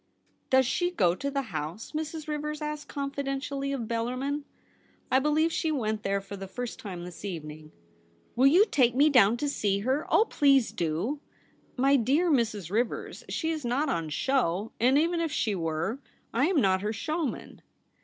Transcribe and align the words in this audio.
'Does 0.49 0.65
she 0.65 0.89
go 0.89 1.13
to 1.13 1.29
the 1.29 1.43
House?' 1.53 1.91
Mrs. 1.95 2.27
Rivers 2.27 2.59
asked 2.59 2.87
confidentially 2.87 3.71
of 3.71 3.81
Bellarmin.' 3.87 4.45
I 5.11 5.19
believe 5.19 5.51
she 5.53 5.71
went 5.71 6.01
there 6.01 6.19
for 6.21 6.35
the 6.35 6.47
first 6.47 6.79
time 6.79 7.05
this 7.05 7.21
eveninof.'' 7.21 7.69
Will 8.35 8.47
you 8.47 8.65
take 8.65 8.95
me 8.95 9.11
down 9.11 9.37
to 9.37 9.47
see 9.47 9.81
her? 9.81 10.07
Oh, 10.09 10.25
please 10.25 10.71
do 10.71 11.19
!''My 11.87 11.97
dear 11.97 12.31
Mrs. 12.31 12.71
Rivers, 12.71 13.23
she 13.29 13.51
is 13.51 13.63
not 13.63 13.89
on 13.89 14.09
show; 14.09 14.71
and 14.79 14.97
even 14.97 15.19
if 15.19 15.31
she 15.31 15.53
were, 15.53 15.99
I 16.33 16.47
am 16.47 16.59
not 16.59 16.81
her 16.81 16.93
show 16.93 17.27
man.' 17.27 17.61